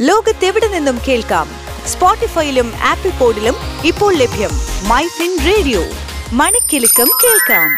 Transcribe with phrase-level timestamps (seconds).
[0.00, 1.46] ലോകത്തെവിടെ നിന്നും കേൾക്കാം?
[1.86, 3.54] സ്പോട്ടിഫൈയിലും ആപ്പിൾ പോഡിലും
[3.84, 4.50] ഇപ്പോൾ ലഭ്യം
[4.88, 5.80] മൈ ഫിൻ റേഡിയോ.
[6.32, 7.70] മണിക്കെലക്കം കേൾക്കാം.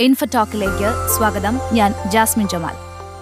[0.00, 1.60] ഇൻഫോടോക്കിലേക്ക് സ്വാഗതം.
[1.72, 2.74] ഞാൻ ജാസ്മിൻ ജമാൽ.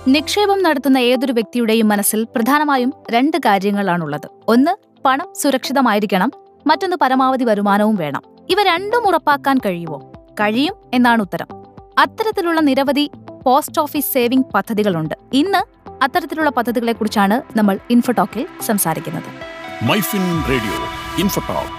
[0.08, 4.29] നിക്ഷേപം നടത്തുന്ന ഏതൊരു വ്യക്തിയുടെയും മനസ്സിൽ പ്രധാനമായും രണ്ട് കാര്യങ്ങളാണുള്ളത്.
[4.49, 4.71] ഒന്ന്
[5.05, 6.33] പണം സുരക്ഷിതമായിരിക്കണം.
[6.67, 8.23] മറ്റൊന്ന് പരമാവധി വരുമാനവും വേണം.
[8.51, 10.12] ഇവ രണ്ടും ഉറപ്പാക്കാൻ കഴിയുമോ?
[10.41, 11.46] കഴിയും എന്നാണ് ഉത്തരം.
[11.99, 13.11] അത്തരത്തിലുള്ള നിരവധി
[13.46, 15.15] പോസ്റ്റ് ഓഫീസ് സേവിംഗ് പദ്ധതികളുണ്ട്.
[15.33, 19.29] ഇന്ന് അത്തരത്തിലുള്ള പദ്ധതികളെക്കുറിച്ചാണ് നമ്മൾ ഇൻഫോടോക്കിൽ സംസാരിക്കുന്നത്.
[19.83, 20.79] MyFin radio
[21.25, 21.75] Infotalk.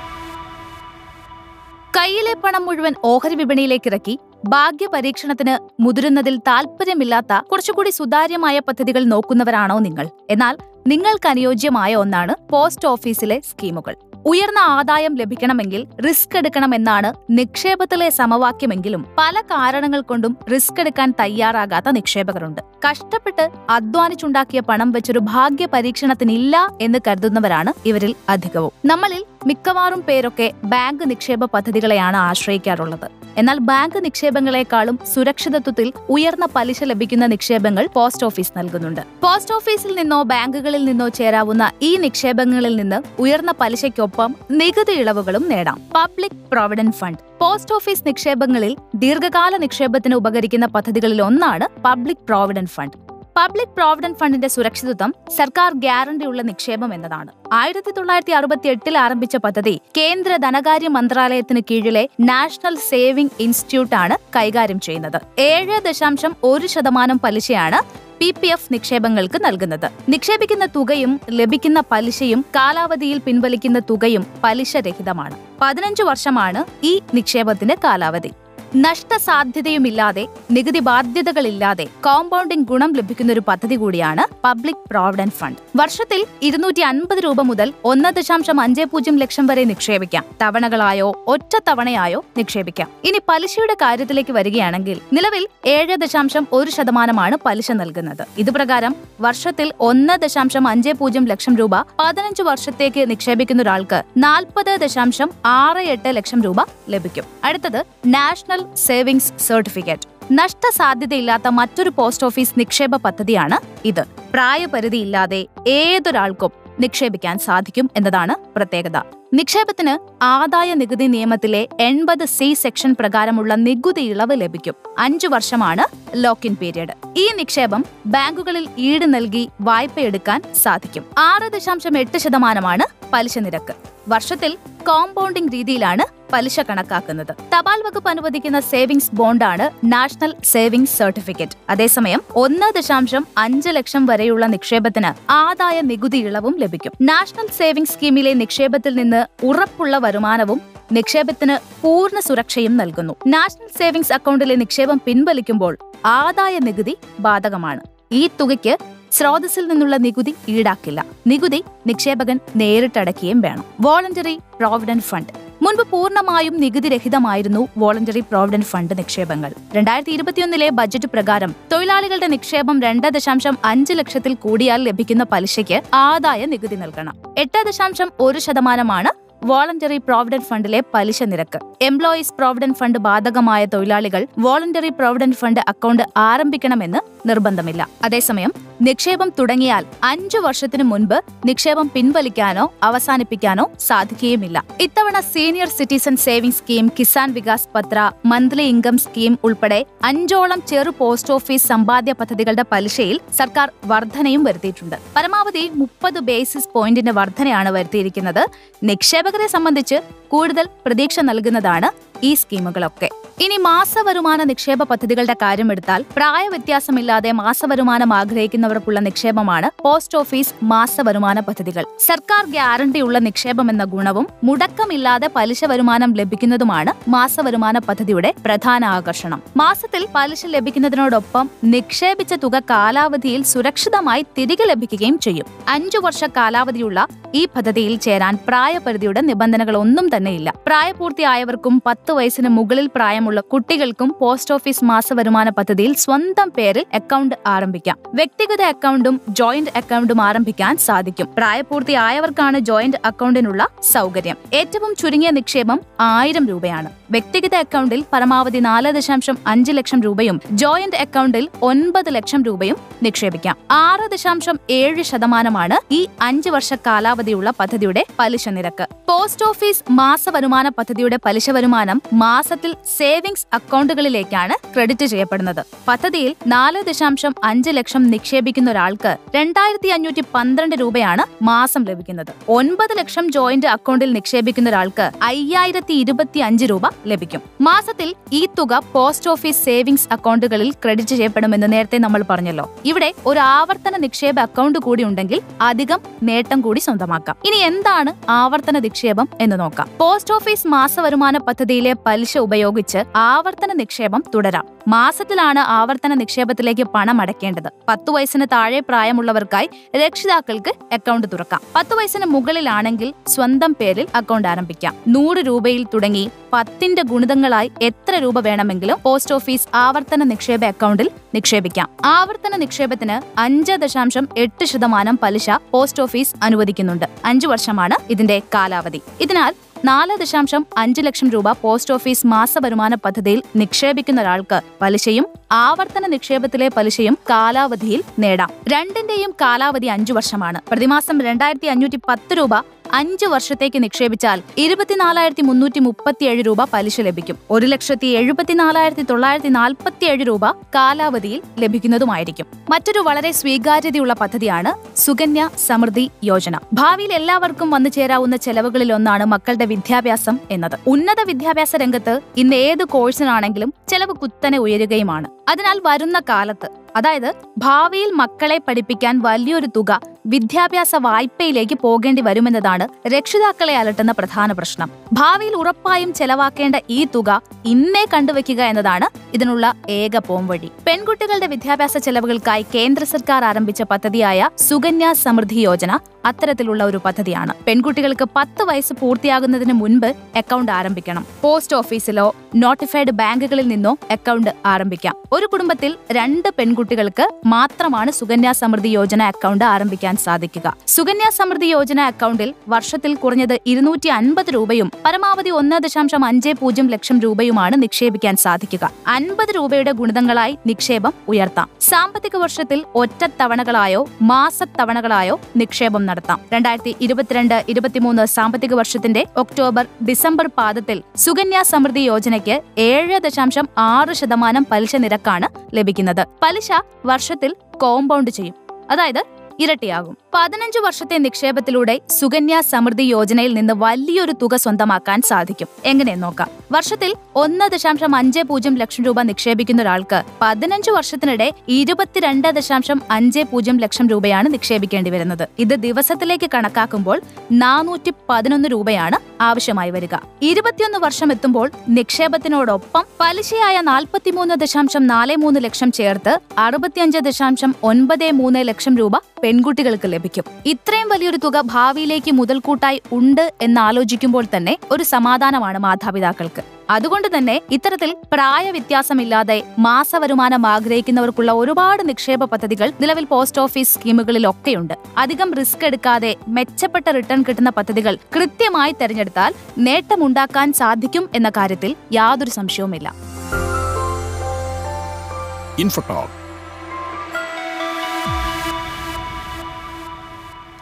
[1.98, 10.08] കയ്യിലെ പണം മുഴുവൻ ഓഹരി വിപണിയിലേക്ക് ഇറക്കി ഭാഗ്യ പരീക്ഷണത്തിന് മുതിരുന്നതിൽ താല്പര്യമില്ലാത്ത കുറച്ചുകൂടി സുതാര്യമായ പദ്ധതികൾ നോക്കുന്നവരാണോ നിങ്ങൾ?
[10.30, 10.58] എന്നാൽ
[10.88, 13.96] നിങ്ങൾക്ക് അനുയോജ്യമായ ഒന്നാണ് പോസ്റ്റ് ഓഫീസിലെ സ്കീമുകൾ.
[14.26, 22.62] ഉയർന്ന ആദായം ലഭിക്കണമെങ്കിൽ റിസ്ക് എടുക്കണമെന്നാണ് നിക്ഷേപത്തിലെ സമവാക്യമെങ്കിലും പല കാരണങ്ങൾ കൊണ്ടും റിസ്ക് എടുക്കാൻ തയ്യാറാകാത്ത നിക്ഷേപകരുണ്ട്.
[22.90, 28.72] കഷ്ടപ്പെട്ട് അധ്വാനിച്ചുണ്ടാക്കിയ പണം വെച്ചൊരു ഭാഗ്യ പരീക്ഷണത്തിനില്ല എന്ന് കരുതുന്നവരാണ് ഇവരിൽ അധികവും.
[28.86, 33.07] നമ്മളിൽ മിക്കവാറും പേരൊക്കെ ബാങ്ക് നിക്ഷേപ പദ്ധതികളെയാണ് ആശ്രയിക്കാറുള്ളത്.
[33.37, 39.01] എന്നാൽ ബാങ്ക് നിക്ഷേപങ്ങളെക്കാളും സുരക്ഷിതത്വത്തിൽ ഉയർന്ന പലിശ ലഭിക്കുന്ന നിക്ഷേപങ്ങൾ പോസ്റ്റ് ഓഫീസ് നൽകുന്നുണ്ട്.
[39.23, 45.81] പോസ്റ്റ് ഓഫീസിൽ നിന്നോ ബാങ്കുകളിൽ നിന്നോ ചേരാവുന്ന ഈ നിക്ഷേപങ്ങളിൽ നിന്ന് ഉയർന്ന പലിശയ്ക്കൊപ്പം നികുതി ഇളവുകളും നേടാം.
[45.96, 47.20] Public provident fund.
[47.40, 53.09] Post office നിക്ഷേപങ്ങളിൽ ദീർഘകാല നിക്ഷേപത്തിന് ഉപകരിക്കുന്ന പദ്ധതികളിൽ ഒന്നാണ് public provident fund.
[53.40, 57.32] Public provident ഫണ്ടിന്റെ സുരക്ഷിതത്വം സർക്കാർ ഗ്യാരണ്ടിയുള്ള നിക്ഷേപം എന്നതാണ്.
[57.54, 64.79] ആയിരത്തി തൊള്ളായിരത്തി അറുപത്തി എട്ടിൽ ആരംഭിച്ച പദ്ധതി കേന്ദ്ര ധനകാര്യ മന്ത്രാലയത്തിന് കീഴിലെ നാഷണൽ സേവിംഗ് ഇൻസ്റ്റിറ്റ്യൂട്ട് ആണ് കൈകാര്യം
[64.79, 65.19] ചെയ്യുന്നത്.
[65.40, 69.85] ഏഴ് ദശാംശം ഒരു ശതമാനം പലിശയാണ് പി പി എഫ് നിക്ഷേപങ്ങൾക്ക് നൽകുന്നത്.
[70.09, 75.35] നിക്ഷേപിക്കുന്ന തുകയും ലഭിക്കുന്ന പലിശയും കാലാവധിയിൽ പിൻവലിക്കുന്ന തുകയും പലിശരഹിതമാണ്.
[75.62, 78.31] പതിനഞ്ച് വർഷമാണ് ഈ നിക്ഷേപത്തിന്റെ കാലാവധി.
[78.75, 87.17] നഷ്ടസാധ്യതയുമില്ലാതെ നികുതി ബാധ്യതകളില്ലാതെ കോമ്പൗണ്ടിംഗ് ഗുണം ലഭിക്കുന്ന ഒരു പദ്ധതി കൂടിയാണ് പബ്ലിക് പ്രോവിഡന്റ് ഫണ്ട് വർഷത്തിൽ ഇരുന്നൂറ്റി അൻപത്
[87.17, 90.23] രൂപ മുതൽ ഒന്ന് ദശാംശം അഞ്ച് പൂജ്യം ലക്ഷം വരെ നിക്ഷേപിക്കാം.
[90.41, 92.88] തവണകളായോ ഒറ്റ തവണയായോ നിക്ഷേപിക്കാം.
[93.03, 98.28] ഇനി പലിശയുടെ കാര്യത്തിലേക്ക് വരികയാണെങ്കിൽ നിലവിൽ ഏഴ് ദശാംശം ഒരു ശതമാനമാണ് പലിശ നൽകുന്നത്.
[98.38, 105.78] ഇതുപ്രകാരം വർഷത്തിൽ ഒന്ന് ദശാംശം അഞ്ച് പൂജ്യം ലക്ഷം രൂപ പതിനഞ്ച് വർഷത്തേക്ക് നിക്ഷേപിക്കുന്ന ഒരാൾക്ക് നാൽപ്പത് ദശാംശം ആറ്
[105.78, 106.56] എട്ട് ലക്ഷം രൂപ
[106.90, 107.24] ലഭിക്കും.
[107.44, 114.03] അടുത്തത് നാഷണൽ സേവിങ്സ് സർട്ടിഫിക്കറ്റ് നഷ്ടസാധ്യതയില്ലാത്ത മറ്റൊരു പോസ്റ്റ് ഓഫീസ് നിക്ഷേപ പദ്ധതിയാണ് ഇത്.
[114.34, 118.97] പ്രായപരിധിയില്ലാതെ ഏതൊരാൾക്കും നിക്ഷേപിക്കാൻ സാധിക്കും എന്നതാണ് പ്രത്യേകത.
[119.34, 124.74] നിക്ഷേപത്തിന് ആദായ നികുതി നിയമത്തിലെ എൺപത് സി സെക്ഷൻ പ്രകാരമുള്ള നികുതി ഇളവ് ലഭിക്കും.
[125.00, 131.06] അഞ്ചു വർഷമാണ് ലോക്ക് ഇൻ പീരീഡ് ഈ നിക്ഷേപം ബാങ്കുകളിൽ ഈട് നൽകി വായ്പയെടുക്കാൻ സാധിക്കും.
[131.18, 132.84] ആറ് ദശാംശം എട്ട് ശതമാനമാണ്
[133.14, 133.76] പലിശ നിരക്ക്.
[134.08, 137.31] വർഷത്തിൽ കോമ്പൗണ്ടിംഗ് രീതിയിലാണ് പലിശ കണക്കാക്കുന്നത്.
[137.31, 141.51] തപാൽ വകുപ്പ് അനുവദിക്കുന്ന സേവിങ്സ് ബോണ്ടാണ് നാഷണൽ സേവിങ്സ് സർട്ടിഫിക്കറ്റ്.
[141.69, 146.91] അതേസമയം ഒന്ന് ദശാംശം അഞ്ച് ലക്ഷം വരെയുള്ള നിക്ഷേപത്തിന് ആദായ നികുതി ഇളവും ലഭിക്കും.
[147.01, 153.16] നാഷണൽ സേവിങ്സ് സ്കീമിലെ നിക്ഷേപത്തിൽ നിന്ന് ഉറപ്പുള്ള വരുമാനവും നിക്ഷേപത്തിന് പൂർണ സുരക്ഷയും നൽകുന്നു.
[153.28, 157.81] നാഷണൽ സേവിങ്സ് അക്കൗണ്ടിലെ നിക്ഷേപം പിൻവലിക്കുമ്പോൾ ആദായ നികുതി ബാധകമാണ്.
[158.11, 158.78] ഈ തുകയ്ക്ക്
[159.11, 161.06] സ്രോതസ്സിൽ നിന്നുള്ള നികുതി ഈടാക്കില്ല.
[161.28, 163.63] നികുതി നിക്ഷേപകൻ നേരിട്ടടക്കുകയും വേണം.
[163.81, 165.49] Voluntary provident fund.
[165.64, 169.52] മുൻപ് പൂർണമായും നികുതിരഹിതമായിരുന്നു വോളണ്ടറി പ്രോവിഡന്റ് ഫണ്ട് നിക്ഷേപങ്ങൾ.
[169.75, 176.75] രണ്ടായിരത്തി ഇരുപത്തിയൊന്നിലെ ബജറ്റ് പ്രകാരം തൊഴിലാളികളുടെ നിക്ഷേപം രണ്ട് ദശാംശം അഞ്ച് ലക്ഷത്തിൽ കൂടിയാൽ ലഭിക്കുന്ന പലിശയ്ക്ക് ആദായ നികുതി
[176.75, 177.18] നൽകണം.
[177.38, 179.12] എട്ട് ദശാംശം ഒരു ശതമാനമാണ്
[179.50, 181.59] വോളണ്ടറി പ്രോവിഡന്റ് ഫണ്ടിലെ പലിശ നിരക്ക്.
[181.81, 187.81] എംപ്ലോയീസ് പ്രോവിഡന്റ് ഫണ്ട് ബാധകമായ തൊഴിലാളികൾ വോളണ്ടറി പ്രോവിഡന്റ് ഫണ്ട് അക്കൗണ്ട് ആരംഭിക്കണമെന്ന് നിർബന്ധമില്ല.
[188.03, 194.63] അതേസമയം നിക്ഷേപം തുടങ്ങിയാൽ അഞ്ചു വർഷത്തിനു മുൻപ് നിക്ഷേപം പിൻവലിക്കാനോ അവസാനിപ്പിക്കാനോ സാധിക്കുകയുമില്ല.
[194.81, 201.34] ഇത്തവണ senior citizen saving scheme Kisan Vikas Patra monthly income scheme ഉൾപ്പെടെ അഞ്ചോളം ചെറു പോസ്റ്റ്
[201.34, 204.96] ഓഫീസ് സമ്പാദ്യ പദ്ധതികളുടെ പലിശയിൽ സർക്കാർ വർധനയും വരുത്തിയിട്ടുണ്ട്.
[205.17, 208.44] പരമാവധി മുപ്പത് ബേസിസ് പോയിന്റിന്റെ വർധനയാണ് വരുത്തിയിരിക്കുന്നത്.
[208.84, 211.90] നിക്ഷേപകരെ സംബന്ധിച്ച് കൂടുതൽ പ്രതീക്ഷ നൽകുന്നതാണ്
[212.25, 213.09] ഈ സ്കീമുകളൊക്കെ.
[213.44, 221.84] ഇനി മാസവരുമാന നിക്ഷേപ പദ്ധതികളുടെ കാര്യമെടുത്താൽ പ്രായവ്യത്യാസമില്ലാതെ മാസവരുമാനം ആഗ്രഹിക്കുന്നവർക്കുള്ള നിക്ഷേപമാണ് പോസ്റ്റ് ഓഫീസ് മാസവരുമാന പദ്ധതികൾ.
[222.08, 229.42] സർക്കാർ ഗ്യാരണ്ടിയുള്ള നിക്ഷേപം എന്ന ഗുണവും മുടക്കമില്ലാതെ പലിശ വരുമാനം ലഭിക്കുന്നതുമാണ് മാസവരുമാന പദ്ധതിയുടെ പ്രധാന ആകർഷണം.
[229.58, 235.47] മാസത്തിൽ പലിശ ലഭിക്കുന്നതിനോടൊപ്പം നിക്ഷേപിച്ച തുക കാലാവധിയിൽ സുരക്ഷിതമായി തിരികെ ലഭിക്കുകയും ചെയ്യും.
[235.78, 237.00] അഞ്ചു വർഷ കാലാവധിയുള്ള
[237.35, 240.50] ഈ പദ്ധതിയിൽ ചേരാൻ പ്രായപരിധിയുടെ നിബന്ധനകളൊന്നും തന്നെയില്ല.
[240.68, 247.35] പ്രായപൂർത്തിയായവർക്കും പത്ത് വയസ്സിന് മുകളിൽ പ്രായമുള്ള പ്രായമുള്ള കുട്ടികൾക്കും പോസ്റ്റ് ഓഫീസ് മാസ വരുമാന പദ്ധതിയിൽ സ്വന്തം പേരിൽ അക്കൗണ്ട്
[247.47, 247.97] ആരംഭിക്കാം.
[248.14, 251.28] വ്യക്തിഗത അക്കൗണ്ടും ജോയിന്റ് അക്കൗണ്ടും ആരംഭിക്കാൻ സാധിക്കും.
[251.37, 254.37] പ്രായപൂർത്തിയായവർക്കാണ് ജോയിന്റ് അക്കൗണ്ടിനുള്ള സൗകര്യം.
[254.53, 256.89] ഏറ്റവും ചുരുങ്ങിയ നിക്ഷേപം ആയിരം രൂപയാണ്.
[257.11, 263.55] വ്യക്തിഗത അക്കൗണ്ടിൽ പരമാവധി നാല് ദശാംശം അഞ്ച് ലക്ഷം രൂപയും ജോയിന്റ് അക്കൗണ്ടിൽ ഒൻപത് ലക്ഷം രൂപയും നിക്ഷേപിക്കാം.
[263.71, 268.87] ആറ് ദശാംശം ഏഴ് ശതമാനമാണ് ഈ അഞ്ച് വർഷ കാലാവധിയുള്ള പദ്ധതിയുടെ പലിശ നിരക്ക്.
[269.07, 272.75] പോസ്റ്റ് ഓഫീസ് മാസ വരുമാന പദ്ധതിയുടെ പലിശ വരുമാനം മാസത്തിൽ
[273.19, 275.62] സേവിങ്സ് അക്കൗണ്ടുകളിലേക്കാണ് ക്രെഡിറ്റ് ചെയ്യപ്പെടുന്നത്.
[275.88, 282.31] പദ്ധതിയിൽ നാല് ദശാംശം അഞ്ച് ലക്ഷം നിക്ഷേപിക്കുന്ന ഒരാൾക്ക് രണ്ടായിരത്തി അഞ്ഞൂറ്റി പന്ത്രണ്ട് രൂപയാണ് മാസം ലഭിക്കുന്നത്.
[282.50, 287.42] ഒൻപത് ലക്ഷം ജോയിന്റ് അക്കൗണ്ടിൽ നിക്ഷേപിക്കുന്ന ഒരാൾക്ക് അയ്യായിരത്തി ഇരുപത്തി അഞ്ച് രൂപ ലഭിക്കും.
[287.62, 292.66] മാസത്തിൽ ഈ തുക പോസ്റ്റ് ഓഫീസ് സേവിങ്സ് അക്കൗണ്ടുകളിൽ ക്രെഡിറ്റ് ചെയ്യപ്പെടുമെന്ന് നേരത്തെ നമ്മൾ പറഞ്ഞല്ലോ.
[292.86, 297.36] ഇവിടെ ഒരു ആവർത്തന നിക്ഷേപ അക്കൗണ്ട് കൂടി ഉണ്ടെങ്കിൽ അധികം നേട്ടം കൂടി സ്വന്തമാക്കാം.
[297.45, 299.89] ഇനി എന്താണ് ആവർത്തന നിക്ഷേപം എന്ന് നോക്കാം.
[299.98, 304.65] പോസ്റ്റ് ഓഫീസ് മാസ വരുമാന പദ്ധതിയിലെ പലിശ ഉപയോഗിച്ച് ആവർത്തന നിക്ഷേപം തുടരാം.
[304.87, 311.61] മാസത്തിലാണ് ആവർത്തന നിക്ഷേപത്തിലേക്ക് പണം അടയ്ക്കേണ്ടത് പത്തു വയസ്സിന് താഴെ പ്രായമുള്ളവർക്കായി രക്ഷിതാക്കൾക്ക് അക്കൗണ്ട് തുറക്കാം.
[311.75, 314.95] പത്തു വയസ്സിന് മുകളിലാണെങ്കിൽ സ്വന്തം പേരിൽ അക്കൗണ്ട് ആരംഭിക്കാം.
[315.07, 321.89] നൂറ് രൂപയിൽ തുടങ്ങി പത്തിന്റെ ഗുണിതങ്ങളായി എത്ര രൂപ വേണമെങ്കിലും പോസ്റ്റ് ഓഫീസ് ആവർത്തന നിക്ഷേപ അക്കൗണ്ടിൽ നിക്ഷേപിക്കാം.
[322.05, 327.05] ആവർത്തന നിക്ഷേപത്തിന് അഞ്ച് ദശാംശം എട്ട് ശതമാനം പലിശ പോസ്റ്റ് ഓഫീസ് അനുവദിക്കുന്നുണ്ട്.
[327.25, 329.01] അഞ്ചു വർഷമാണ് ഇതിന്റെ കാലാവധി.
[329.21, 329.53] ഇതിനാൽ
[329.85, 336.67] നാല് ദശാംശം അഞ്ച് ലക്ഷം രൂപ പോസ്റ്റ് ഓഫീസ് മാസ വരുമാന പദ്ധതിയിൽ നിക്ഷേപിക്കുന്ന ഒരാൾക്ക് പലിശയും ആവർത്തന നിക്ഷേപത്തിലെ
[336.67, 338.49] പലിശയും കാലാവധിയിൽ നേടാം.
[338.67, 340.61] രണ്ടിന്റെയും കാലാവധി അഞ്ചു വർഷമാണ്.
[340.71, 342.49] പ്രതിമാസം രണ്ടായിരത്തി അഞ്ഞൂറ്റി പത്ത് രൂപ
[342.94, 347.38] അഞ്ച് വർഷത്തേക്ക് നിക്ഷേപിച്ചാൽ ഇരുപത്തിനാലായിരത്തി മുന്നൂറ്റി മുപ്പത്തിയേഴ് രൂപ പലിശ ലഭിക്കും.
[347.51, 352.45] ഒരു ലക്ഷത്തി എഴുപത്തിനാലായിരത്തി തൊള്ളായിരത്തി നാൽപ്പത്തിയേഴ് രൂപ കാലാവധിയിൽ ലഭിക്കുന്നതുമായിരിക്കും.
[352.69, 356.59] മറ്റൊരു വളരെ സ്വീകാര്യതയുള്ള പദ്ധതിയാണ് സുകന്യ സമൃദ്ധി യോജന.
[356.74, 360.80] ഭാവിയിൽ എല്ലാവർക്കും വന്നു ചേരാവുന്ന ചെലവുകളിൽ ഒന്നാണ് മക്കളുടെ വിദ്യാഭ്യാസം എന്നത്.
[360.88, 365.27] ഉന്നത വിദ്യാഭ്യാസ രംഗത്ത് ഇന്ന് ഏത് കോഴ്സിനാണെങ്കിലും ചെലവ് കുത്തനെ ഉയരുകയുമാണ്.
[365.50, 374.12] അതിനാൽ വരുന്ന കാലത്ത് അതായത് ഭാവിയിൽ മക്കളെ പഠിപ്പിക്കാൻ വലിയൊരു തുക വിദ്യാഭ്യാസ വായ്പയിലേക്ക് പോകേണ്ടി വരുമെന്നതാണ് രക്ഷിതാക്കളെ അലട്ടുന്ന
[374.12, 374.89] പ്രധാന പ്രശ്നം.
[375.13, 380.71] ഭാവിയിൽ ഉറപ്പായും ചെലവാക്കേണ്ട ഈ തുക ഇന്നേ കണ്ടുവെക്കുക എന്നതാണ് ഇതിനുള്ള ഏക പോംവഴി.
[380.88, 387.54] പെൺകുട്ടികളുടെ വിദ്യാഭ്യാസ ചെലവുകൾക്കായി കേന്ദ്ര സർക്കാർ ആരംഭിച്ച പദ്ധതിയായ സുകന്യ സമൃദ്ധി യോജന അത്തരത്തിലുള്ള ഒരു പദ്ധതിയാണ്.
[387.68, 391.25] പെൺകുട്ടികൾക്ക് പത്ത് വയസ്സ് പൂർത്തിയാകുന്നതിന് മുൻപ് അക്കൗണ്ട് ആരംഭിക്കണം.
[391.42, 395.16] പോസ്റ്റ് ഓഫീസിലോ നോട്ടിഫൈഡ് ബാങ്കുകളിൽ നിന്നോ അക്കൗണ്ട് ആരംഭിക്കാം.
[395.31, 400.75] ഒരു കുടുംബത്തിൽ രണ്ട് പെൺകുട്ടികൾക്ക് മാത്രമാണ് സുകന്യാ സമൃദ്ധി യോജന അക്കൗണ്ട് ആരംഭിക്കാൻ സാധിക്കുക.
[400.88, 407.19] സുകന്യാ സമൃദ്ധി യോജന അക്കൗണ്ടിൽ വർഷത്തിൽ കുറഞ്ഞത് ഇരുന്നൂറ്റി അൻപത് രൂപയും പരമാവധി ഒന്ന് ദശാംശം അഞ്ച് പൂജ്യം ലക്ഷം
[407.19, 408.92] രൂപയുമാണ് നിക്ഷേപിക്കാൻ സാധിക്കുക.
[409.07, 411.69] അൻപത് രൂപയുടെ ഗുണിതങ്ങളായി നിക്ഷേപം ഉയർത്താം.
[411.81, 416.39] സാമ്പത്തിക വർഷത്തിൽ ഒറ്റത്തവണകളായോ മാസത്തവണകളായോ നിക്ഷേപം നടത്താം.
[416.53, 422.57] രണ്ടായിരത്തി ഇരുപത്തിരണ്ട് ഇരുപത്തിമൂന്ന് സാമ്പത്തിക വർഷത്തിന്റെ ഒക്ടോബർ ഡിസംബർ പാദത്തിൽ സുകന്യ സമൃദ്ധി യോജനയ്ക്ക്
[422.89, 426.23] ഏഴ് ദശാംശം ആറ് ശതമാനം പലിശ നിരക്കാണ് ലഭിക്കുന്നത്.
[426.44, 426.69] പലിശ
[427.06, 427.51] വർഷത്തിൽ
[427.81, 428.56] കോമ്പൗണ്ട് ചെയ്യും.
[428.91, 429.21] അതായത്
[429.59, 430.17] ഇരട്ടിയാകും.
[430.33, 435.67] പതിനഞ്ച് വർഷത്തെ നിക്ഷേപത്തിലൂടെ സുകന്യ സമൃദ്ധി യോജനയിൽ നിന്ന് വലിയൊരു തുക സ്വന്തമാക്കാൻ സാധിക്കും.
[435.85, 436.50] എങ്ങനെ നോക്കാം?
[436.71, 443.77] വർഷത്തിൽ ഒന്ന് ദശാംശം അഞ്ച് പൂജ്യം ലക്ഷം രൂപ നിക്ഷേപിക്കുന്ന ഒരാൾക്ക് പതിനഞ്ച് വർഷത്തിനിടെ ഇരുപത്തിരണ്ട് ദശാംശം അഞ്ച് പൂജ്യം
[443.77, 445.47] ലക്ഷം രൂപയാണ് നിക്ഷേപിക്കേണ്ടി വരുന്നത്.
[445.59, 447.21] ഇത് ദിവസത്തിലേക്ക് കണക്കാക്കുമ്പോൾ
[447.51, 450.15] നാനൂറ്റി പതിനൊന്ന് രൂപയാണ് ആവശ്യമായി വരിക.
[450.41, 458.67] ഇരുപത്തിയൊന്ന് വർഷം എത്തുമ്പോൾ നിക്ഷേപത്തിനോടൊപ്പം പലിശയായ നാൽപ്പത്തിമൂന്ന് ദശാംശം നാല് മൂന്ന് ലക്ഷം ചേർത്ത് അറുപത്തിയഞ്ച് ദശാംശം ഒൻപത് മൂന്ന്
[458.67, 459.11] ലക്ഷം രൂപ
[459.44, 460.44] പെൺകുട്ടികൾക്ക് ലഭിക്കും.
[460.65, 466.63] ഇത്രയും വലിയൊരു തുക ഭാവിയിലേക്ക് മുതൽക്കൂട്ടായി ഉണ്ട് എന്നാലോചിക്കുമ്പോൾ തന്നെ ഒരു സമാധാനമാണ് മാതാപിതാക്കൾക്ക്.
[466.89, 474.94] അതുകൊണ്ട് തന്നെ ഇത്തരത്തിൽ പ്രായവ്യത്യാസമില്ലാതെ മാസവരുമാനം ആഗ്രഹിക്കുന്നവർക്കുള്ള ഒരുപാട് നിക്ഷേപ പദ്ധതികൾ നിലവിൽ പോസ്റ്റ് ഓഫീസ് സ്കീമുകളിലൊക്കെയുണ്ട്.
[475.18, 483.13] അധികം റിസ്ക് എടുക്കാതെ മെച്ചപ്പെട്ട റിട്ടേൺ കിട്ടുന്ന പദ്ധതികൾ കൃത്യമായി തെരഞ്ഞെടുത്താൽ നേട്ടമുണ്ടാക്കാൻ സാധിക്കും എന്ന കാര്യത്തിൽ യാതൊരു സംശയവുമില്ല.